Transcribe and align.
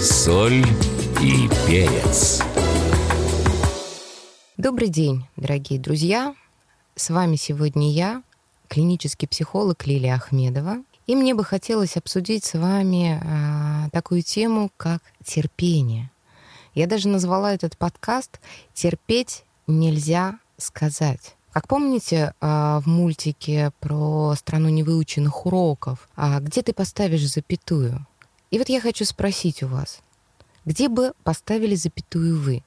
соль 0.00 0.64
и 1.22 1.48
перец. 1.66 2.42
Добрый 4.56 4.88
день, 4.88 5.26
дорогие 5.36 5.78
друзья. 5.78 6.34
С 6.96 7.10
вами 7.10 7.36
сегодня 7.36 7.90
я, 7.90 8.22
клинический 8.68 9.28
психолог 9.28 9.86
Лилия 9.86 10.14
Ахмедова. 10.14 10.78
И 11.06 11.14
мне 11.14 11.34
бы 11.34 11.44
хотелось 11.44 11.98
обсудить 11.98 12.44
с 12.44 12.54
вами 12.54 13.20
а, 13.22 13.90
такую 13.90 14.22
тему, 14.22 14.70
как 14.78 15.02
терпение. 15.22 16.10
Я 16.74 16.86
даже 16.86 17.08
назвала 17.08 17.52
этот 17.52 17.76
подкаст 17.76 18.40
«Терпеть 18.72 19.44
нельзя 19.66 20.38
сказать». 20.56 21.36
Как 21.52 21.68
помните 21.68 22.32
а, 22.40 22.80
в 22.80 22.86
мультике 22.86 23.72
про 23.80 24.34
страну 24.36 24.70
невыученных 24.70 25.44
уроков, 25.44 26.08
а, 26.16 26.40
где 26.40 26.62
ты 26.62 26.72
поставишь 26.72 27.28
запятую? 27.28 28.06
И 28.50 28.58
вот 28.58 28.68
я 28.68 28.80
хочу 28.80 29.04
спросить 29.04 29.62
у 29.62 29.68
вас, 29.68 30.00
где 30.64 30.88
бы 30.88 31.12
поставили 31.22 31.76
запятую 31.76 32.40
вы? 32.40 32.64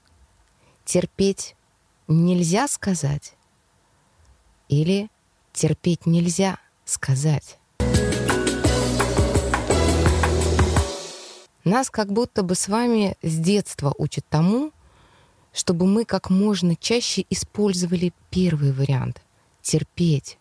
Терпеть 0.86 1.56
нельзя 2.08 2.70
сказать? 2.70 3.34
Или 4.70 5.10
терпеть 5.52 6.06
нельзя 6.06 6.58
сказать? 6.86 7.60
Нас 11.66 11.90
как 11.90 12.12
будто 12.12 12.44
бы 12.44 12.56
с 12.56 12.70
вами 12.70 13.18
с 13.22 13.38
детства 13.38 13.94
учат 13.98 14.26
тому, 14.30 14.72
чтобы 15.52 15.86
мы 15.86 16.06
как 16.06 16.30
можно 16.30 16.78
чаще 16.78 17.26
использовали 17.30 18.14
первый 18.30 18.72
вариант— 18.72 19.22
терпеть. 19.62 20.38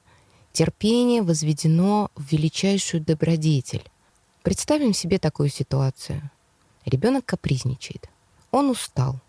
Терпение 0.52 1.22
возведено 1.22 2.10
в 2.14 2.32
величайшую 2.32 3.02
добродетель. 3.02 3.91
Представим 4.42 4.92
себе 4.92 5.18
такую 5.18 5.48
ситуацию. 5.48 6.30
Ребенок 6.84 7.24
капризничает. 7.24 8.08
Он 8.50 8.70
устал. 8.70 9.20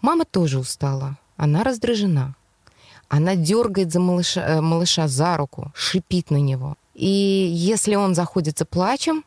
Мама 0.00 0.24
тоже 0.24 0.58
устала. 0.58 1.18
Она 1.36 1.64
раздражена. 1.64 2.34
Она 3.08 3.36
дергает 3.36 3.92
за 3.92 4.00
малыша, 4.00 4.40
э, 4.40 4.60
малыша 4.60 5.08
за 5.08 5.36
руку, 5.36 5.70
шипит 5.74 6.30
на 6.30 6.36
него. 6.36 6.76
И 6.94 7.06
если 7.06 7.94
он 7.94 8.14
заходится 8.14 8.64
плачем, 8.64 9.24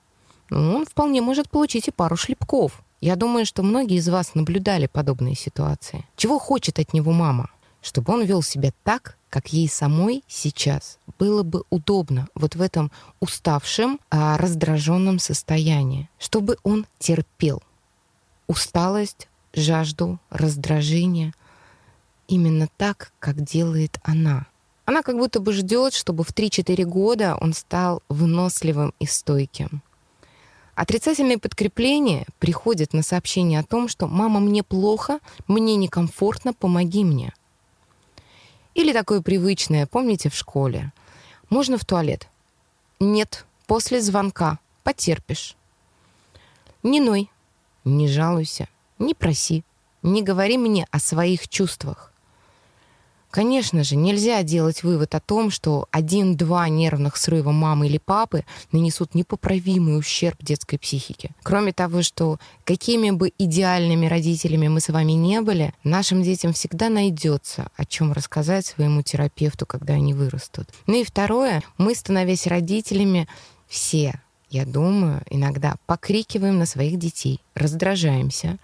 ну, 0.50 0.76
он 0.76 0.86
вполне 0.86 1.22
может 1.22 1.50
получить 1.50 1.88
и 1.88 1.92
пару 1.92 2.18
шлепков. 2.18 2.84
Я 3.00 3.16
думаю, 3.16 3.46
что 3.46 3.64
многие 3.64 3.98
из 3.98 4.10
вас 4.10 4.36
наблюдали 4.36 4.88
подобные 4.88 5.36
ситуации. 5.36 6.06
Чего 6.16 6.38
хочет 6.38 6.80
от 6.80 6.94
него 6.94 7.12
мама? 7.12 7.50
Чтобы 7.82 8.14
он 8.14 8.24
вел 8.24 8.44
себя 8.44 8.72
так, 8.84 9.18
как 9.32 9.54
ей 9.54 9.68
самой 9.68 10.24
сейчас 10.28 11.00
было 11.18 11.42
бы 11.42 11.64
удобно 11.72 12.28
вот 12.36 12.56
в 12.56 12.62
этом 12.62 12.92
уставшем, 13.22 14.00
а, 14.12 14.38
раздраженном 14.38 15.18
состоянии, 15.18 16.10
чтобы 16.20 16.58
он 16.64 16.86
терпел 17.00 17.64
усталость, 18.48 19.30
жажду, 19.54 20.20
раздражение 20.30 21.34
именно 22.28 22.68
так, 22.78 23.14
как 23.20 23.42
делает 23.42 24.00
она. 24.04 24.48
Она 24.86 25.02
как 25.02 25.18
будто 25.18 25.40
бы 25.40 25.54
ждет, 25.54 25.94
чтобы 25.94 26.26
в 26.26 26.34
3-4 26.34 26.84
года 26.84 27.38
он 27.40 27.54
стал 27.54 28.04
выносливым 28.10 28.94
и 29.00 29.06
стойким. 29.06 29.82
Отрицательные 30.76 31.38
подкрепления 31.38 32.26
приходят 32.40 32.94
на 32.94 33.04
сообщение 33.04 33.60
о 33.60 33.64
том, 33.64 33.88
что 33.88 34.08
«мама, 34.08 34.42
мне 34.42 34.64
плохо, 34.64 35.20
мне 35.48 35.78
некомфортно, 35.78 36.54
помоги 36.54 37.06
мне». 37.06 37.34
Или 38.74 38.94
такое 38.94 39.22
привычное, 39.22 39.86
помните, 39.86 40.30
в 40.30 40.36
школе. 40.36 40.92
Можно 41.50 41.78
в 41.78 41.86
туалет? 41.86 42.28
Нет, 43.00 43.46
после 43.68 44.02
звонка. 44.02 44.60
Потерпишь. 44.84 45.56
Не 46.84 47.00
ной, 47.00 47.30
не 47.84 48.08
жалуйся, 48.08 48.68
не 48.98 49.14
проси, 49.14 49.64
не 50.02 50.24
говори 50.24 50.58
мне 50.58 50.88
о 50.90 51.00
своих 51.00 51.48
чувствах. 51.48 52.11
Конечно 53.32 53.86
же, 53.86 53.96
нельзя 53.96 54.44
делать 54.44 54.84
вывод 54.84 55.16
о 55.16 55.22
том, 55.22 55.52
что 55.52 55.88
один-два 55.92 56.68
нервных 56.68 57.16
срыва 57.16 57.52
мамы 57.52 57.88
или 57.88 57.98
папы 57.98 58.44
нанесут 58.74 59.16
непоправимый 59.16 59.98
ущерб 59.98 60.38
детской 60.44 60.78
психике. 60.78 61.32
Кроме 61.42 61.72
того, 61.72 62.04
что 62.04 62.40
какими 62.66 63.10
бы 63.12 63.32
идеальными 63.38 64.06
родителями 64.06 64.68
мы 64.68 64.82
с 64.82 64.90
вами 64.90 65.14
не 65.14 65.40
были, 65.42 65.74
нашим 65.86 66.24
детям 66.24 66.52
всегда 66.52 66.90
найдется, 66.90 67.70
о 67.78 67.86
чем 67.86 68.12
рассказать 68.12 68.66
своему 68.66 69.02
терапевту, 69.02 69.66
когда 69.66 69.94
они 69.94 70.14
вырастут. 70.14 70.68
Ну 70.86 71.00
и 71.00 71.06
второе, 71.06 71.64
мы, 71.78 71.96
становясь 71.96 72.48
родителями, 72.48 73.30
все 73.68 74.20
я 74.52 74.66
думаю, 74.66 75.22
иногда 75.30 75.76
покрикиваем 75.86 76.60
на 76.60 76.66
своих 76.66 77.00
детей, 77.00 77.40
раздражаемся, 77.56 78.58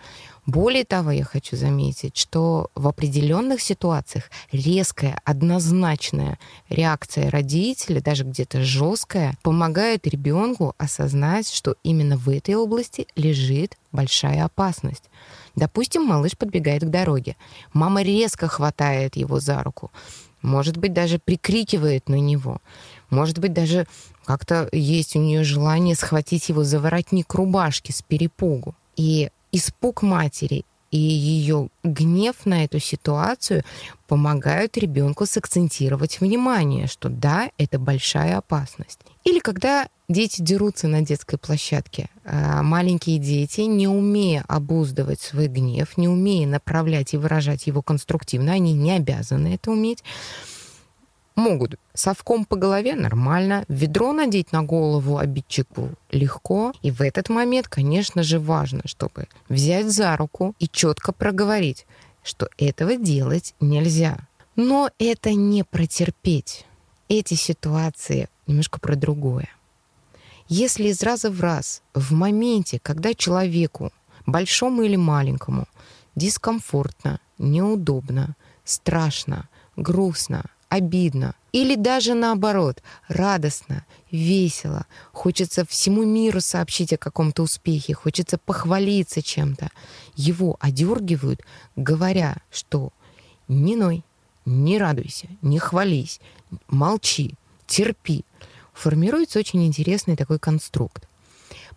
более 0.47 0.85
того, 0.85 1.11
я 1.11 1.25
хочу 1.25 1.57
заметить, 1.57 2.15
что 2.15 2.71
в 2.73 2.87
определенных 2.87 3.59
ситуациях 3.61 4.31
резкая, 4.53 5.19
однозначная 5.25 6.39
реакция 6.69 7.29
родителя, 7.29 8.01
даже 8.01 8.23
где-то 8.23 8.63
жесткая, 8.63 9.37
помогает 9.43 10.07
ребенку 10.07 10.73
осознать, 10.77 11.49
что 11.49 11.75
именно 11.83 12.15
в 12.15 12.29
этой 12.29 12.55
области 12.55 13.07
лежит 13.17 13.77
большая 13.91 14.45
опасность. 14.45 15.03
Допустим, 15.57 16.03
малыш 16.03 16.37
подбегает 16.37 16.83
к 16.83 16.89
дороге. 16.89 17.35
Мама 17.73 18.01
резко 18.01 18.47
хватает 18.47 19.17
его 19.17 19.41
за 19.41 19.61
руку. 19.63 19.91
Может 20.41 20.77
быть, 20.77 20.93
даже 20.93 21.19
прикрикивает 21.19 22.07
на 22.07 22.21
него. 22.21 22.61
Может 23.09 23.39
быть, 23.39 23.51
даже 23.51 23.85
как-то 24.23 24.69
есть 24.71 25.17
у 25.17 25.19
нее 25.19 25.43
желание 25.43 25.95
схватить 25.95 26.47
его 26.47 26.63
за 26.63 26.79
воротник 26.79 27.33
рубашки 27.33 27.91
с 27.91 28.01
перепугу. 28.01 28.75
И 28.95 29.29
испуг 29.57 30.01
матери 30.01 30.65
и 30.91 30.97
ее 30.97 31.69
гнев 31.83 32.45
на 32.45 32.63
эту 32.63 32.79
ситуацию 32.79 33.63
помогают 34.07 34.77
ребенку 34.77 35.25
сакцентировать 35.25 36.21
внимание, 36.21 36.87
что 36.87 37.09
да, 37.09 37.49
это 37.57 37.77
большая 37.77 38.37
опасность. 38.37 38.99
Или 39.25 39.39
когда 39.39 39.89
дети 40.07 40.41
дерутся 40.41 40.87
на 40.87 41.01
детской 41.01 41.37
площадке, 41.37 42.09
а 42.23 42.63
маленькие 42.63 43.17
дети, 43.17 43.61
не 43.61 43.87
умея 43.87 44.45
обуздывать 44.47 45.19
свой 45.19 45.47
гнев, 45.47 45.97
не 45.97 46.07
умея 46.07 46.47
направлять 46.47 47.13
и 47.13 47.17
выражать 47.17 47.67
его 47.67 47.81
конструктивно, 47.81 48.53
они 48.53 48.73
не 48.73 48.91
обязаны 48.91 49.55
это 49.55 49.71
уметь, 49.71 50.03
могут 51.37 51.75
совком 51.93 52.43
по 52.43 52.57
голове 52.57 52.95
нормально, 52.95 53.63
ведро 53.69 54.11
надеть 54.11 54.51
на 54.51 54.63
голову 54.63 55.17
обидчику 55.17 55.91
легко. 56.11 56.73
И 56.81 56.91
в 56.91 57.01
этот 57.01 57.29
момент, 57.29 57.69
конечно 57.69 58.23
же, 58.23 58.39
важно, 58.39 58.81
чтобы 58.85 59.29
взять 59.47 59.89
за 59.89 60.17
руку 60.17 60.55
и 60.59 60.67
четко 60.67 61.13
проговорить, 61.13 61.85
что 62.23 62.49
этого 62.57 62.97
делать 62.97 63.53
нельзя. 63.61 64.17
Но 64.55 64.89
это 64.99 65.33
не 65.33 65.63
протерпеть. 65.63 66.65
Эти 67.07 67.35
ситуации 67.35 68.27
немножко 68.47 68.79
про 68.79 68.95
другое. 68.95 69.47
Если 70.49 70.87
из 70.87 71.03
раза 71.03 71.29
в 71.29 71.39
раз, 71.39 71.83
в 71.93 72.13
моменте, 72.13 72.79
когда 72.81 73.13
человеку, 73.13 73.91
большому 74.25 74.81
или 74.81 74.95
маленькому, 74.95 75.67
дискомфортно, 76.15 77.19
неудобно, 77.37 78.35
страшно, 78.63 79.49
грустно, 79.75 80.45
обидно. 80.69 81.35
Или 81.51 81.75
даже 81.75 82.13
наоборот, 82.13 82.83
радостно, 83.07 83.85
весело. 84.11 84.85
Хочется 85.11 85.65
всему 85.65 86.03
миру 86.03 86.41
сообщить 86.41 86.93
о 86.93 86.97
каком-то 86.97 87.43
успехе, 87.43 87.93
хочется 87.93 88.37
похвалиться 88.37 89.21
чем-то. 89.21 89.71
Его 90.15 90.57
одергивают, 90.59 91.41
говоря, 91.75 92.37
что 92.51 92.91
не 93.47 93.75
ной, 93.75 94.03
не 94.45 94.77
радуйся, 94.77 95.27
не 95.41 95.57
хвались, 95.59 96.19
молчи, 96.67 97.35
терпи. 97.65 98.23
Формируется 98.73 99.39
очень 99.39 99.65
интересный 99.65 100.15
такой 100.15 100.37
конструкт. 100.37 101.07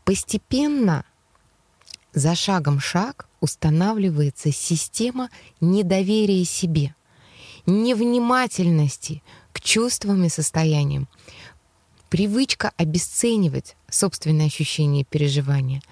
Постепенно, 0.05 1.05
за 2.13 2.35
шагом 2.35 2.81
шаг, 2.81 3.29
устанавливается 3.41 4.53
система 4.53 5.31
недоверия 5.61 6.45
себе– 6.45 6.95
невнимательности 7.71 9.23
к 9.53 9.61
чувствам 9.61 10.25
и 10.25 10.29
состояниям, 10.29 11.09
привычка 12.09 12.73
обесценивать 12.77 13.77
собственные 13.89 14.49
ощущения 14.49 15.03
и 15.03 15.05
переживания. 15.05 15.83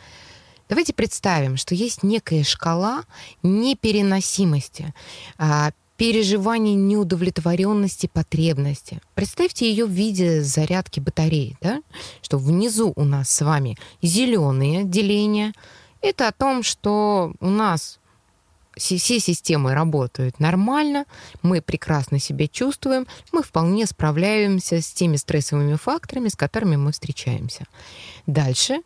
Давайте 0.68 0.92
представим, 0.92 1.56
что 1.56 1.74
есть 1.74 2.02
некая 2.02 2.44
шкала 2.44 3.04
непереносимости, 3.42 4.92
а, 5.38 5.70
переживаний 5.96 6.74
неудовлетворенности 6.74 8.06
потребности. 8.06 9.00
Представьте 9.14 9.68
ее 9.68 9.86
в 9.86 9.90
виде 9.90 10.42
зарядки 10.42 11.00
батареи, 11.00 11.56
да? 11.60 11.82
что 12.22 12.38
внизу 12.38 12.92
у 12.94 13.04
нас 13.04 13.30
с 13.30 13.40
вами 13.40 13.76
зеленые 14.02 14.84
деления. 14.84 15.52
Это 16.00 16.28
о 16.28 16.32
том, 16.32 16.62
что 16.62 17.32
у 17.40 17.48
нас 17.50 17.98
все 18.78 19.20
системы 19.20 19.74
работают 19.74 20.40
нормально, 20.40 21.04
мы 21.42 21.60
прекрасно 21.60 22.18
себя 22.18 22.48
чувствуем, 22.48 23.06
мы 23.32 23.42
вполне 23.42 23.86
справляемся 23.86 24.80
с 24.80 24.90
теми 24.92 25.16
стрессовыми 25.16 25.76
факторами, 25.76 26.28
с 26.28 26.36
которыми 26.36 26.76
мы 26.76 26.92
встречаемся. 26.92 27.66
Дальше 28.26 28.80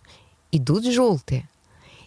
идут 0.50 0.84
желтые. 0.84 1.48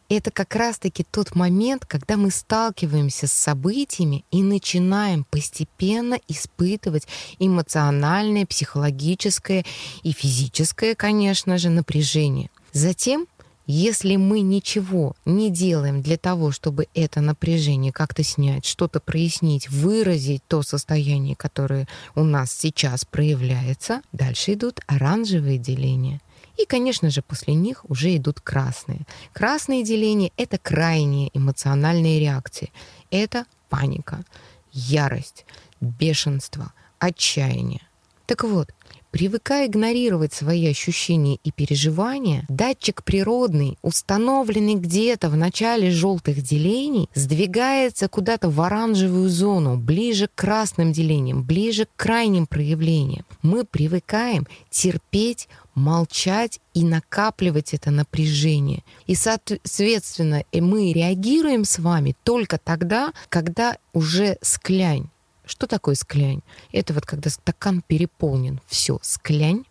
это 0.08 0.30
как 0.30 0.56
раз-таки 0.56 1.04
тот 1.04 1.36
момент, 1.36 1.86
когда 1.86 2.16
мы 2.16 2.30
сталкиваемся 2.30 3.28
с 3.28 3.34
событиями 3.34 4.24
и 4.30 4.44
начинаем 4.44 5.24
постепенно 5.24 6.20
испытывать 6.28 7.08
эмоциональное, 7.40 8.46
психологическое 8.46 9.66
и 10.04 10.12
физическое, 10.12 10.94
конечно 10.94 11.58
же, 11.58 11.70
напряжение. 11.70 12.50
Затем 12.72 13.26
если 13.68 14.16
мы 14.16 14.42
ничего 14.42 15.16
не 15.26 15.50
делаем 15.50 16.02
для 16.02 16.18
того, 16.18 16.52
чтобы 16.52 16.88
это 16.94 17.22
напряжение 17.22 17.92
как-то 17.92 18.24
снять, 18.24 18.66
что-то 18.66 19.00
прояснить, 19.00 19.70
выразить 19.70 20.44
то 20.48 20.62
состояние, 20.62 21.36
которое 21.36 21.88
у 22.16 22.24
нас 22.24 22.52
сейчас 22.52 23.06
проявляется, 23.06 24.02
дальше 24.12 24.54
идут 24.54 24.82
оранжевые 24.88 25.58
деления. 25.58 26.22
И, 26.58 26.66
конечно 26.66 27.10
же, 27.10 27.22
после 27.22 27.54
них 27.54 27.84
уже 27.90 28.16
идут 28.16 28.40
красные. 28.40 29.02
Красные 29.34 29.84
деления— 29.84 30.32
это 30.38 30.58
крайние 30.58 31.30
эмоциональные 31.34 32.20
реакции. 32.20 32.72
Это 33.12 33.46
паника, 33.70 34.24
ярость, 34.72 35.46
бешенство, 35.82 36.72
отчаяние. 37.00 37.82
Так 38.26 38.44
вот, 38.44 38.70
Привыкая 39.16 39.68
игнорировать 39.68 40.34
свои 40.34 40.68
ощущения 40.68 41.40
и 41.42 41.50
переживания, 41.50 42.44
датчик 42.50 43.02
природный, 43.02 43.78
установленный 43.82 44.76
где-то 44.76 45.30
в 45.30 45.38
начале 45.38 45.90
желтых 45.90 46.42
делений, 46.42 47.10
сдвигается 47.16 48.10
куда-то 48.10 48.50
в 48.50 48.60
оранжевую 48.60 49.30
зону, 49.30 49.78
ближе 49.78 50.28
к 50.28 50.36
красным 50.36 50.92
делениям, 50.92 51.46
ближе 51.46 51.86
к 51.86 51.96
крайним 51.96 52.46
проявлениям. 52.46 53.24
Мы 53.42 53.64
привыкаем 53.64 54.48
терпеть, 54.70 55.48
молчать 55.76 56.60
и 56.74 56.84
накапливать 56.84 57.74
это 57.74 57.92
напряжение. 57.92 58.84
И, 59.08 59.16
соответственно, 59.16 60.44
мы 60.52 60.92
реагируем 60.92 61.64
с 61.64 61.80
вами 61.80 62.18
только 62.26 62.58
тогда, 62.58 63.14
когда 63.30 63.78
уже 63.94 64.38
склянь 64.42 65.08
что 65.46 65.68
такое 65.68 65.96
склянь? 65.96 66.42
Это 66.72 66.94
вот 66.94 67.06
когда 67.06 67.30
стакан 67.30 67.84
переполнен, 67.86 68.62
все, 68.68 69.00
склянь, 69.02 69.64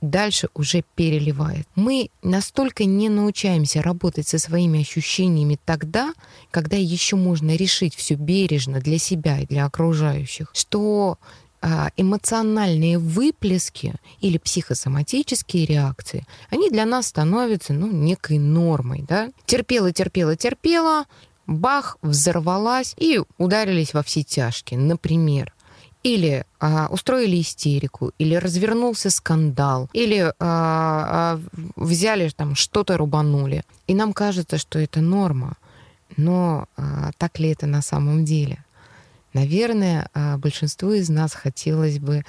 дальше 0.00 0.48
уже 0.54 0.84
переливает. 0.94 1.66
Мы 1.74 2.10
настолько 2.22 2.84
не 2.84 3.08
научаемся 3.08 3.82
работать 3.82 4.28
со 4.28 4.38
своими 4.38 4.80
ощущениями 4.80 5.58
тогда, 5.64 6.12
когда 6.50 6.76
еще 6.76 7.16
можно 7.16 7.56
решить 7.56 7.94
все 7.94 8.14
бережно 8.14 8.80
для 8.80 8.98
себя 8.98 9.40
и 9.40 9.46
для 9.46 9.64
окружающих, 9.64 10.50
что 10.54 11.18
а, 11.60 11.90
эмоциональные 11.96 12.98
выплески 12.98 13.94
или 14.20 14.38
психосоматические 14.38 15.66
реакции, 15.66 16.24
они 16.50 16.70
для 16.70 16.86
нас 16.86 17.08
становятся 17.08 17.72
ну, 17.72 17.90
некой 17.90 18.38
нормой. 18.38 19.04
Да? 19.08 19.30
Терпела, 19.46 19.92
терпела, 19.92 20.36
терпела, 20.36 21.06
бах, 21.48 21.96
взорвалась 22.02 22.94
и 22.96 23.20
ударились 23.38 23.94
во 23.94 24.02
все 24.04 24.22
тяжкие, 24.22 24.78
например. 24.78 25.52
Или 26.04 26.44
а, 26.60 26.86
устроили 26.90 27.40
истерику, 27.40 28.12
или 28.18 28.36
развернулся 28.36 29.10
скандал, 29.10 29.90
или 29.92 30.20
а, 30.20 30.34
а, 30.38 31.40
взяли 31.74 32.28
там 32.28 32.54
что-то 32.54 32.96
рубанули. 32.96 33.64
И 33.88 33.94
нам 33.94 34.12
кажется, 34.12 34.58
что 34.58 34.78
это 34.78 35.00
норма. 35.00 35.56
Но 36.16 36.66
а, 36.76 37.10
так 37.18 37.40
ли 37.40 37.50
это 37.50 37.66
на 37.66 37.82
самом 37.82 38.24
деле? 38.24 38.64
Наверное, 39.32 40.08
а, 40.14 40.36
большинству 40.36 40.92
из 40.92 41.08
нас 41.08 41.32
хотелось 41.32 41.98
бы 41.98 42.24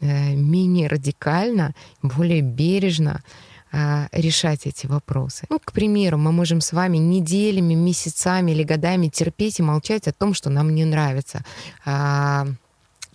а, 0.00 0.04
менее 0.34 0.88
радикально, 0.88 1.74
более 2.02 2.42
бережно 2.42 3.22
а, 3.76 4.06
решать 4.12 4.66
эти 4.66 4.86
вопросы. 4.86 5.46
Ну, 5.50 5.58
к 5.58 5.72
примеру, 5.72 6.16
мы 6.16 6.30
можем 6.30 6.60
с 6.60 6.72
вами 6.72 6.98
неделями, 6.98 7.74
месяцами 7.74 8.52
или 8.52 8.62
годами 8.62 9.08
терпеть 9.08 9.58
и 9.58 9.64
молчать 9.64 10.06
о 10.06 10.12
том, 10.12 10.32
что 10.32 10.48
нам 10.48 10.72
не 10.72 10.84
нравится. 10.84 11.44
А, 11.84 12.46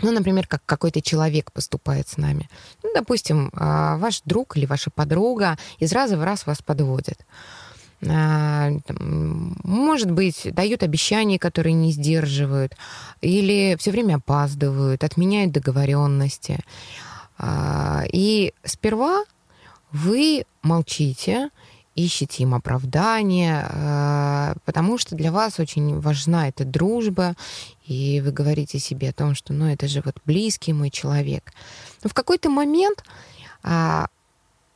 ну, 0.01 0.11
например, 0.11 0.47
как 0.47 0.61
какой-то 0.65 1.01
человек 1.01 1.53
поступает 1.53 2.09
с 2.09 2.17
нами. 2.17 2.49
Ну, 2.83 2.91
допустим, 2.93 3.51
а, 3.53 3.95
ваш 3.99 4.21
друг 4.25 4.57
или 4.57 4.65
ваша 4.65 4.89
подруга 4.89 5.57
из 5.77 5.93
раза 5.93 6.17
в 6.17 6.23
раз 6.25 6.45
вас 6.45 6.61
подводит. 6.61 7.25
Может 8.01 10.11
быть, 10.11 10.53
дают 10.53 10.83
обещания, 10.83 11.39
которые 11.39 11.73
не 11.73 11.93
сдерживают, 11.93 12.75
или 13.21 13.77
все 13.79 13.91
время 13.91 14.15
опаздывают, 14.15 15.05
отменяют 15.05 15.51
договоренности. 15.51 16.59
И 17.43 18.53
сперва 18.63 19.25
вы 19.91 20.45
молчите, 20.61 21.49
ищете 21.95 22.43
им 22.43 22.53
оправдание, 22.53 23.65
э, 23.67 24.53
потому 24.65 24.97
что 24.97 25.15
для 25.15 25.31
вас 25.31 25.59
очень 25.59 25.99
важна 25.99 26.47
эта 26.47 26.65
дружба, 26.65 27.35
и 27.85 28.21
вы 28.23 28.31
говорите 28.31 28.79
себе 28.79 29.09
о 29.09 29.13
том, 29.13 29.35
что 29.35 29.53
ну 29.53 29.65
это 29.65 29.87
же 29.87 30.01
вот 30.05 30.15
близкий 30.25 30.73
мой 30.73 30.89
человек. 30.89 31.51
Но 32.03 32.09
в 32.09 32.13
какой-то 32.13 32.49
момент 32.49 33.03
а, 33.63 34.07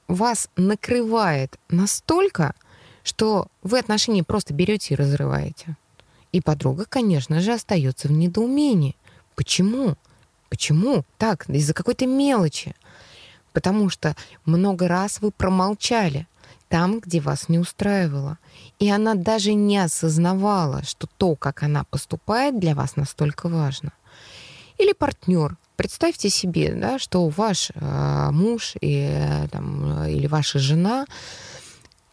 вас 0.07 0.49
накрывает 0.55 1.57
настолько, 1.69 2.53
что 3.03 3.47
вы 3.61 3.79
отношения 3.79 4.23
просто 4.23 4.53
берете 4.53 4.93
и 4.93 4.97
разрываете. 4.97 5.77
И 6.31 6.41
подруга, 6.41 6.85
конечно 6.85 7.39
же, 7.39 7.53
остается 7.53 8.07
в 8.07 8.11
недоумении. 8.11 8.95
Почему? 9.35 9.95
Почему? 10.49 11.05
Так, 11.17 11.47
из-за 11.49 11.73
какой-то 11.73 12.07
мелочи 12.07 12.75
потому 13.53 13.89
что 13.89 14.15
много 14.45 14.87
раз 14.87 15.21
вы 15.21 15.31
промолчали 15.31 16.27
там, 16.67 16.99
где 16.99 17.19
вас 17.19 17.49
не 17.49 17.59
устраивало. 17.59 18.39
И 18.79 18.89
она 18.89 19.13
даже 19.13 19.53
не 19.53 19.77
осознавала, 19.77 20.83
что 20.83 21.07
то, 21.17 21.35
как 21.35 21.61
она 21.63 21.83
поступает, 21.83 22.59
для 22.59 22.73
вас 22.73 22.95
настолько 22.95 23.47
важно. 23.47 23.91
Или 24.79 24.93
партнер. 24.93 25.55
Представьте 25.75 26.29
себе, 26.29 26.73
да, 26.73 26.97
что 26.97 27.27
ваш 27.29 27.71
э, 27.73 28.29
муж 28.31 28.73
и, 28.81 29.07
э, 29.07 29.47
там, 29.49 30.05
или 30.05 30.27
ваша 30.27 30.57
жена, 30.57 31.05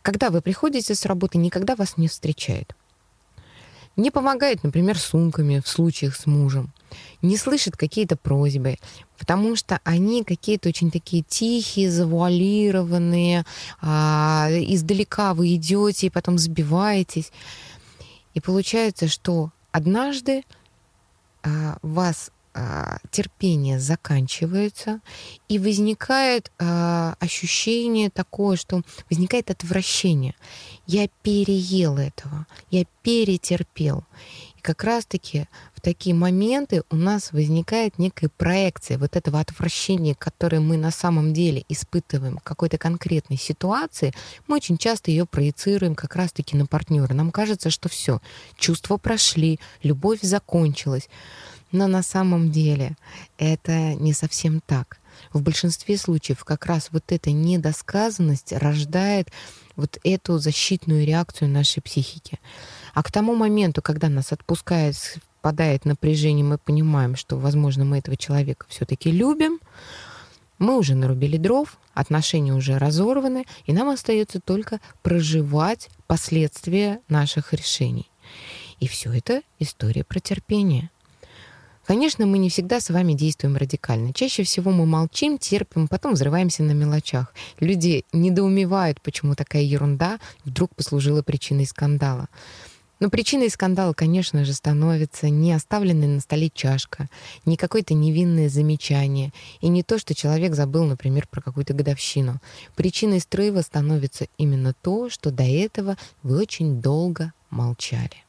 когда 0.02 0.30
вы 0.30 0.42
приходите 0.42 0.94
с 0.94 1.06
работы, 1.06 1.38
никогда 1.38 1.74
вас 1.74 1.96
не 1.96 2.08
встречает. 2.08 2.74
Не 3.96 4.10
помогает, 4.10 4.62
например, 4.62 4.98
сумками 4.98 5.60
в 5.60 5.68
случаях 5.68 6.16
с 6.16 6.26
мужем 6.26 6.72
не 7.22 7.36
слышит 7.36 7.76
какие-то 7.76 8.16
просьбы, 8.16 8.76
потому 9.18 9.56
что 9.56 9.80
они 9.84 10.24
какие-то 10.24 10.68
очень 10.68 10.90
такие 10.90 11.22
тихие, 11.22 11.90
завуалированные, 11.90 13.44
а, 13.80 14.48
издалека 14.50 15.34
вы 15.34 15.54
идете 15.54 16.06
и 16.06 16.10
потом 16.10 16.38
сбиваетесь. 16.38 17.32
И 18.34 18.40
получается, 18.40 19.08
что 19.08 19.50
однажды 19.72 20.44
а, 21.42 21.78
вас 21.82 22.30
а, 22.52 22.98
терпение 23.12 23.78
заканчивается, 23.78 25.00
и 25.48 25.60
возникает 25.60 26.50
а, 26.58 27.14
ощущение 27.20 28.10
такое, 28.10 28.56
что 28.56 28.82
возникает 29.08 29.50
отвращение. 29.50 30.34
Я 30.86 31.08
переел 31.22 31.96
этого, 31.96 32.48
я 32.72 32.84
перетерпел. 33.02 34.02
И 34.56 34.60
как 34.62 34.82
раз-таки 34.82 35.46
в 35.80 35.82
такие 35.82 36.14
моменты 36.14 36.82
у 36.90 36.96
нас 36.96 37.32
возникает 37.32 37.98
некая 37.98 38.28
проекция 38.28 38.98
вот 38.98 39.16
этого 39.16 39.40
отвращения, 39.40 40.14
которое 40.14 40.60
мы 40.60 40.76
на 40.76 40.90
самом 40.90 41.32
деле 41.32 41.64
испытываем 41.70 42.36
в 42.36 42.42
какой-то 42.42 42.76
конкретной 42.76 43.38
ситуации, 43.38 44.12
мы 44.46 44.56
очень 44.56 44.76
часто 44.76 45.10
ее 45.10 45.24
проецируем 45.24 45.94
как 45.94 46.16
раз-таки 46.16 46.54
на 46.54 46.66
партнера. 46.66 47.14
Нам 47.14 47.30
кажется, 47.32 47.70
что 47.70 47.88
все, 47.88 48.20
чувства 48.58 48.98
прошли, 48.98 49.58
любовь 49.82 50.20
закончилась. 50.20 51.08
Но 51.72 51.86
на 51.86 52.02
самом 52.02 52.50
деле 52.50 52.94
это 53.38 53.94
не 53.94 54.12
совсем 54.12 54.60
так. 54.60 54.98
В 55.32 55.40
большинстве 55.40 55.96
случаев 55.96 56.44
как 56.44 56.66
раз 56.66 56.90
вот 56.92 57.04
эта 57.08 57.30
недосказанность 57.30 58.52
рождает 58.52 59.30
вот 59.76 59.98
эту 60.04 60.38
защитную 60.38 61.06
реакцию 61.06 61.48
нашей 61.48 61.80
психики. 61.80 62.38
А 62.92 63.02
к 63.02 63.10
тому 63.10 63.34
моменту, 63.34 63.80
когда 63.80 64.10
нас 64.10 64.30
отпускает, 64.30 64.96
спадает 65.40 65.86
напряжение, 65.86 66.44
мы 66.44 66.58
понимаем, 66.58 67.16
что, 67.16 67.38
возможно, 67.38 67.86
мы 67.86 67.98
этого 67.98 68.14
человека 68.14 68.66
все-таки 68.68 69.10
любим, 69.10 69.58
мы 70.58 70.76
уже 70.76 70.94
нарубили 70.94 71.38
дров, 71.38 71.78
отношения 71.94 72.52
уже 72.52 72.76
разорваны, 72.76 73.46
и 73.64 73.72
нам 73.72 73.88
остается 73.88 74.38
только 74.38 74.80
проживать 75.02 75.88
последствия 76.06 77.00
наших 77.08 77.54
решений. 77.54 78.10
И 78.80 78.86
все 78.86 79.12
это 79.12 79.40
история 79.58 80.04
про 80.04 80.20
терпение. 80.20 80.90
Конечно, 81.86 82.26
мы 82.26 82.36
не 82.36 82.50
всегда 82.50 82.78
с 82.78 82.90
вами 82.90 83.14
действуем 83.14 83.56
радикально. 83.56 84.12
Чаще 84.12 84.42
всего 84.42 84.70
мы 84.70 84.84
молчим, 84.84 85.38
терпим, 85.38 85.88
потом 85.88 86.12
взрываемся 86.12 86.62
на 86.62 86.72
мелочах. 86.72 87.34
Люди 87.60 88.04
недоумевают, 88.12 89.00
почему 89.00 89.34
такая 89.34 89.62
ерунда 89.62 90.20
вдруг 90.44 90.74
послужила 90.76 91.22
причиной 91.22 91.66
скандала. 91.66 92.28
Но 93.00 93.08
причиной 93.08 93.48
скандала, 93.48 93.94
конечно 93.94 94.44
же, 94.44 94.52
становится 94.52 95.30
не 95.30 95.52
оставленная 95.52 96.06
на 96.06 96.20
столе 96.20 96.50
чашка, 96.50 97.08
не 97.46 97.56
какое-то 97.56 97.94
невинное 97.94 98.50
замечание, 98.50 99.32
и 99.60 99.68
не 99.68 99.82
то, 99.82 99.98
что 99.98 100.14
человек 100.14 100.54
забыл, 100.54 100.84
например, 100.84 101.26
про 101.26 101.40
какую-то 101.40 101.72
годовщину. 101.72 102.40
Причиной 102.76 103.20
срыва 103.20 103.62
становится 103.62 104.26
именно 104.36 104.74
то, 104.82 105.08
что 105.08 105.30
до 105.30 105.44
этого 105.44 105.96
вы 106.22 106.38
очень 106.38 106.82
долго 106.82 107.32
молчали. 107.48 108.24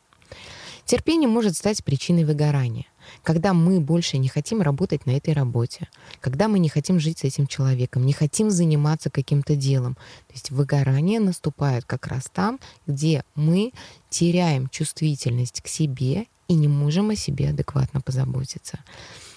Терпение 0.86 1.28
может 1.30 1.56
стать 1.56 1.84
причиной 1.84 2.24
выгорания 2.24 2.86
когда 3.24 3.54
мы 3.54 3.80
больше 3.80 4.18
не 4.18 4.28
хотим 4.28 4.62
работать 4.62 5.06
на 5.06 5.12
этой 5.12 5.34
работе, 5.34 5.88
когда 6.20 6.48
мы 6.48 6.60
не 6.60 6.70
хотим 6.70 7.00
жить 7.00 7.20
с 7.20 7.24
этим 7.24 7.48
человеком, 7.48 8.06
не 8.06 8.14
хотим 8.14 8.50
заниматься 8.50 9.10
каким-то 9.10 9.56
делом. 9.56 9.96
То 10.28 10.34
есть 10.34 10.52
выгорание 10.52 11.20
наступает 11.20 11.86
как 11.86 12.08
раз 12.08 12.30
там, 12.34 12.60
где 12.88 13.24
мы 13.36 13.72
теряем 14.10 14.70
чувствительность 14.70 15.62
к 15.62 15.68
себе 15.68 16.26
и 16.48 16.54
не 16.54 16.68
можем 16.68 17.10
о 17.10 17.16
себе 17.16 17.50
адекватно 17.50 18.02
позаботиться. 18.02 18.80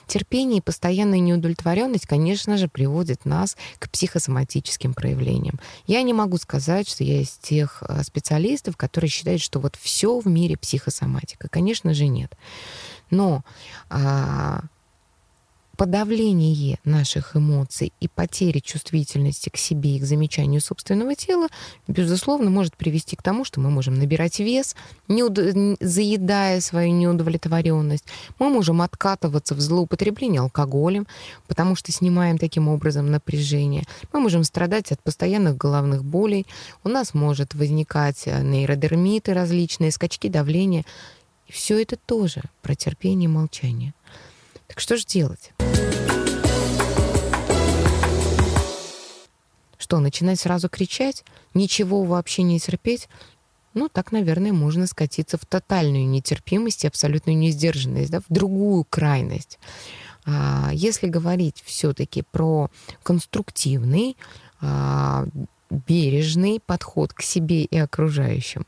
Терпение 0.06 0.58
и 0.58 0.62
постоянная 0.62 1.18
неудовлетворенность, 1.18 2.06
конечно 2.06 2.56
же, 2.56 2.68
приводят 2.68 3.24
нас 3.24 3.56
к 3.78 3.90
психосоматическим 3.90 4.94
проявлениям. 4.94 5.58
Я 5.86 6.02
не 6.02 6.12
могу 6.12 6.36
сказать, 6.38 6.88
что 6.88 7.04
я 7.04 7.20
из 7.20 7.30
тех 7.30 7.82
э, 7.88 8.02
специалистов, 8.02 8.76
которые 8.76 9.10
считают, 9.10 9.40
что 9.40 9.60
вот 9.60 9.76
все 9.80 10.18
в 10.18 10.26
мире 10.26 10.56
психосоматика. 10.56 11.48
Конечно 11.48 11.94
же, 11.94 12.06
нет. 12.06 12.36
Но 13.10 13.44
а, 13.90 14.62
подавление 15.76 16.78
наших 16.84 17.36
эмоций 17.36 17.92
и 18.00 18.08
потеря 18.08 18.60
чувствительности 18.60 19.48
к 19.48 19.56
себе 19.56 19.96
и 19.96 20.00
к 20.00 20.04
замечанию 20.04 20.60
собственного 20.60 21.14
тела, 21.14 21.48
безусловно, 21.88 22.50
может 22.50 22.76
привести 22.76 23.16
к 23.16 23.22
тому, 23.22 23.44
что 23.44 23.60
мы 23.60 23.70
можем 23.70 23.94
набирать 23.94 24.38
вес, 24.38 24.76
не 25.08 25.22
уд... 25.22 25.38
заедая 25.80 26.60
свою 26.60 26.92
неудовлетворенность. 26.92 28.04
Мы 28.38 28.48
можем 28.50 28.82
откатываться 28.82 29.54
в 29.54 29.60
злоупотребление 29.60 30.40
алкоголем, 30.40 31.06
потому 31.48 31.76
что 31.76 31.92
снимаем 31.92 32.38
таким 32.38 32.68
образом 32.68 33.10
напряжение. 33.10 33.84
Мы 34.12 34.20
можем 34.20 34.44
страдать 34.44 34.92
от 34.92 35.02
постоянных 35.02 35.56
головных 35.56 36.04
болей. 36.04 36.46
У 36.82 36.88
нас 36.88 37.14
может 37.14 37.54
возникать 37.54 38.26
нейродермиты 38.26 39.34
различные, 39.34 39.90
скачки 39.90 40.28
давления. 40.28 40.84
И 41.46 41.52
все 41.52 41.80
это 41.80 41.96
тоже 41.96 42.42
про 42.62 42.74
терпение 42.74 43.28
и 43.28 43.32
молчание. 43.32 43.94
Так 44.66 44.80
что 44.80 44.96
же 44.96 45.04
делать? 45.04 45.52
Что, 49.78 50.00
начинать 50.00 50.40
сразу 50.40 50.68
кричать? 50.68 51.24
Ничего 51.52 52.04
вообще 52.04 52.42
не 52.42 52.58
терпеть? 52.58 53.08
Ну, 53.74 53.88
так, 53.88 54.12
наверное, 54.12 54.52
можно 54.52 54.86
скатиться 54.86 55.36
в 55.36 55.44
тотальную 55.44 56.06
нетерпимость 56.08 56.84
и 56.84 56.86
абсолютную 56.86 57.36
несдержанность, 57.36 58.10
да, 58.10 58.20
в 58.20 58.24
другую 58.28 58.84
крайность. 58.84 59.58
А 60.24 60.70
если 60.72 61.08
говорить 61.08 61.62
все-таки 61.66 62.22
про 62.22 62.70
конструктивный, 63.02 64.16
а, 64.60 65.26
бережный 65.70 66.60
подход 66.64 67.12
к 67.12 67.22
себе 67.22 67.64
и 67.64 67.76
окружающим. 67.76 68.66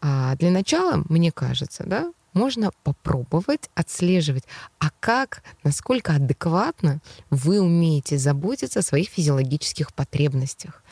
А 0.00 0.34
для 0.36 0.50
начала, 0.50 1.04
мне 1.08 1.30
кажется, 1.30 1.84
да, 1.86 2.12
можно 2.32 2.70
попробовать 2.82 3.70
отслеживать, 3.74 4.44
а 4.78 4.90
как, 5.00 5.42
насколько 5.64 6.14
адекватно 6.14 7.00
вы 7.30 7.60
умеете 7.60 8.18
заботиться 8.18 8.80
о 8.80 8.82
своих 8.82 9.08
физиологических 9.08 9.92
потребностях. 9.94 10.82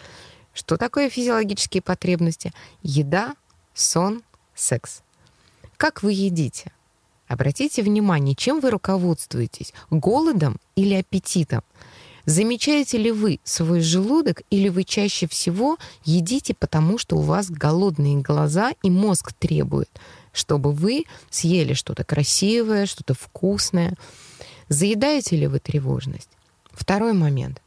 Что 0.53 0.77
такое 0.77 1.09
физиологические 1.09 1.83
потребности? 1.83 2.53
Еда, 2.83 3.35
сон, 3.75 4.23
секс. 4.55 5.03
Как 5.77 6.03
вы 6.03 6.13
едите? 6.13 6.73
Обратите 7.29 7.83
внимание, 7.83 8.35
чем 8.35 8.61
вы 8.61 8.71
руководствуетесь? 8.71 9.73
Голодом 9.91 10.57
или 10.75 10.95
аппетитом? 10.95 11.63
Замечаете 12.29 12.99
ли 12.99 13.11
вы 13.11 13.41
свой 13.43 13.81
желудок 13.81 14.43
или 14.51 14.69
вы 14.69 14.85
чаще 14.85 15.27
всего 15.27 15.79
едите 16.05 16.53
потому, 16.53 16.99
что 16.99 17.17
у 17.17 17.23
вас 17.23 17.49
голодные 17.49 18.19
глаза 18.19 18.73
и 18.83 18.91
мозг 18.91 19.33
требует, 19.33 19.89
чтобы 20.35 20.73
вы 20.73 21.07
съели 21.31 21.73
что-то 21.73 22.05
красивое, 22.05 22.85
что-то 22.85 23.15
вкусное? 23.15 23.95
Заедаете 24.69 25.37
ли 25.37 25.47
вы 25.47 25.59
тревожность? 25.59 26.29
Второй 26.71 27.15
момент. 27.15 27.63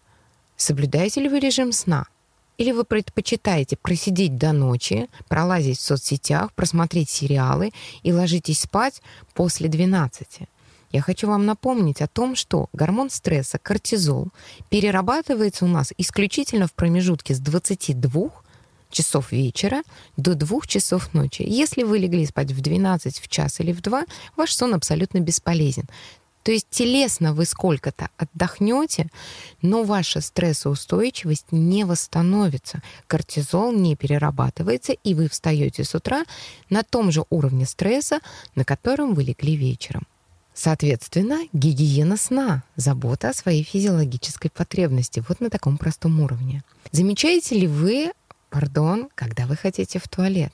Соблюдаете 0.58 1.22
ли 1.22 1.30
вы 1.30 1.40
режим 1.40 1.72
сна? 1.72 2.06
Или 2.60 2.72
вы 2.72 2.84
предпочитаете 2.84 3.78
просидеть 3.78 4.38
до 4.38 4.52
ночи, 4.52 5.10
пролазить 5.28 5.80
в 5.80 5.82
соцсетях, 5.82 6.54
просмотреть 6.54 7.10
сериалы 7.10 7.72
и 8.04 8.14
ложитесь 8.14 8.60
спать 8.60 9.02
после 9.34 9.70
12? 9.70 10.48
Я 10.92 11.02
хочу 11.02 11.28
вам 11.28 11.46
напомнить 11.46 12.02
о 12.02 12.08
том, 12.08 12.36
что 12.36 12.68
гормон 12.74 13.10
стресса, 13.10 13.58
кортизол, 13.58 14.30
перерабатывается 14.70 15.66
у 15.66 15.68
нас 15.68 15.94
исключительно 15.98 16.68
в 16.68 16.74
промежутке 16.74 17.34
с 17.34 17.40
22 17.40 18.30
часов 18.90 19.32
вечера 19.32 19.84
до 20.18 20.36
2 20.36 20.60
часов 20.68 21.14
ночи. 21.14 21.44
Если 21.48 21.84
вы 21.84 21.98
легли 21.98 22.26
спать 22.26 22.52
в 22.52 22.62
12, 22.62 23.20
в 23.20 23.28
час 23.30 23.62
или 23.62 23.72
в 23.72 23.82
2, 23.82 24.04
ваш 24.36 24.54
сон 24.54 24.74
абсолютно 24.74 25.20
бесполезен. 25.20 25.88
То 26.44 26.52
есть 26.52 26.68
телесно 26.72 27.34
вы 27.34 27.46
сколько-то 27.46 28.10
отдохнете, 28.18 29.08
но 29.62 29.84
ваша 29.84 30.22
стрессоустойчивость 30.22 31.52
не 31.52 31.86
восстановится. 31.86 32.82
Кортизол 33.08 33.72
не 33.72 33.96
перерабатывается, 33.96 34.94
и 34.94 35.14
вы 35.14 35.30
встаете 35.30 35.84
с 35.84 35.94
утра 35.94 36.24
на 36.70 36.84
том 36.84 37.12
же 37.12 37.24
уровне 37.30 37.66
стресса, 37.66 38.20
на 38.56 38.66
котором 38.66 39.14
вы 39.14 39.24
легли 39.24 39.56
вечером. 39.56 40.08
Соответственно, 40.54 41.48
гигиена 41.54 42.18
сна, 42.18 42.64
забота 42.76 43.30
о 43.30 43.34
своей 43.34 43.64
физиологической 43.64 44.52
потребности, 44.52 45.24
вот 45.28 45.40
на 45.40 45.50
таком 45.50 45.78
простом 45.78 46.20
уровне. 46.20 46.64
Замечаете 46.92 47.58
ли 47.58 47.68
вы, 47.68 48.12
пардон, 48.50 49.10
когда 49.16 49.46
вы 49.46 49.56
хотите 49.56 50.00
в 50.00 50.08
туалет? 50.08 50.52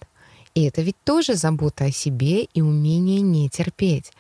И 0.54 0.64
это 0.64 0.82
ведь 0.82 0.96
тоже 1.04 1.36
забота 1.36 1.86
о 1.86 1.92
себе 1.92 2.44
и 2.44 2.62
умение 2.62 3.22
не 3.22 3.50
терпеть. 3.50 4.12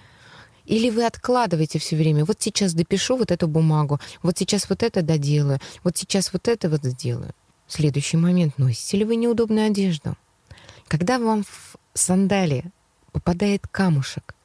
Или 0.65 0.89
вы 0.89 1.05
откладываете 1.05 1.79
все 1.79 1.95
время, 1.95 2.25
вот 2.25 2.37
сейчас 2.41 2.73
допишу 2.73 3.15
вот 3.15 3.31
эту 3.31 3.47
бумагу, 3.47 3.99
вот 4.21 4.37
сейчас 4.37 4.69
вот 4.69 4.83
это 4.83 5.01
доделаю, 5.01 5.59
вот 5.83 5.95
сейчас 5.97 6.33
вот 6.33 6.47
это 6.47 6.69
вот 6.69 6.83
сделаю. 6.83 7.33
Следующий 7.67 8.17
момент, 8.17 8.57
носите 8.57 8.97
ли 8.97 9.05
вы 9.05 9.15
неудобную 9.15 9.67
одежду? 9.67 10.15
Когда 10.87 11.19
вам 11.19 11.43
в 11.43 11.77
сандалии 11.93 12.71
попадает 13.11 13.67
камушек, 13.67 14.35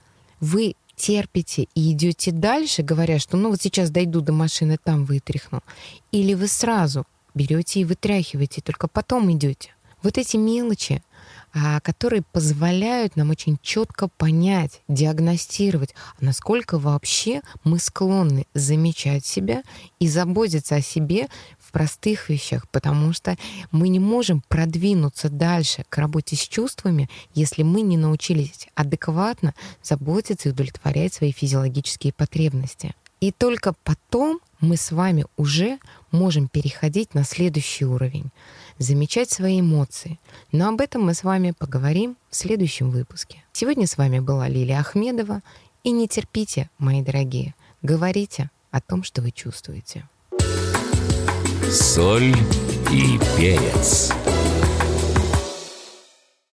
вы 0.40 0.74
терпите 0.96 1.68
и 1.74 1.92
идете 1.92 2.32
дальше, 2.32 2.82
говоря, 2.82 3.18
что 3.18 3.36
ну 3.36 3.50
вот 3.50 3.62
сейчас 3.62 3.90
дойду 3.90 4.20
до 4.20 4.32
машины, 4.32 4.78
там 4.82 5.04
вытряхну. 5.04 5.62
Или 6.10 6.34
вы 6.34 6.48
сразу 6.48 7.06
берете 7.34 7.80
и 7.80 7.84
вытряхиваете, 7.84 8.60
только 8.60 8.88
потом 8.88 9.30
идете. 9.32 9.74
Вот 10.02 10.18
эти 10.18 10.36
мелочи, 10.36 11.02
которые 11.82 12.22
позволяют 12.22 13.16
нам 13.16 13.30
очень 13.30 13.58
четко 13.62 14.08
понять, 14.08 14.82
диагностировать, 14.88 15.94
насколько 16.20 16.78
вообще 16.78 17.40
мы 17.64 17.78
склонны 17.78 18.46
замечать 18.54 19.26
себя 19.26 19.62
и 19.98 20.08
заботиться 20.08 20.76
о 20.76 20.82
себе 20.82 21.28
простых 21.72 22.28
вещах, 22.28 22.68
потому 22.70 23.12
что 23.12 23.36
мы 23.72 23.88
не 23.88 23.98
можем 23.98 24.42
продвинуться 24.46 25.28
дальше 25.28 25.84
к 25.88 25.98
работе 25.98 26.36
с 26.36 26.46
чувствами, 26.46 27.08
если 27.34 27.62
мы 27.64 27.80
не 27.80 27.96
научились 27.96 28.68
адекватно 28.74 29.54
заботиться 29.82 30.48
и 30.48 30.52
удовлетворять 30.52 31.14
свои 31.14 31.32
физиологические 31.32 32.12
потребности. 32.12 32.94
И 33.22 33.30
только 33.30 33.72
потом 33.84 34.40
мы 34.60 34.76
с 34.76 34.90
вами 34.90 35.26
уже 35.36 35.78
можем 36.10 36.48
переходить 36.48 37.14
на 37.14 37.22
следующий 37.22 37.84
уровень, 37.84 38.32
замечать 38.78 39.30
свои 39.30 39.60
эмоции. 39.60 40.18
Но 40.50 40.68
об 40.68 40.80
этом 40.80 41.02
мы 41.02 41.14
с 41.14 41.22
вами 41.22 41.54
поговорим 41.56 42.16
в 42.30 42.34
следующем 42.34 42.90
выпуске. 42.90 43.44
Сегодня 43.52 43.86
с 43.86 43.96
вами 43.96 44.18
была 44.18 44.48
Лилия 44.48 44.80
Ахмедова. 44.80 45.40
И 45.84 45.92
не 45.92 46.08
терпите, 46.08 46.68
мои 46.78 47.00
дорогие, 47.00 47.54
говорите 47.80 48.50
о 48.72 48.80
том, 48.80 49.04
что 49.04 49.22
вы 49.22 49.30
чувствуете 49.30 50.04
соль 51.70 52.34
и 52.90 53.18
перец. 53.36 54.12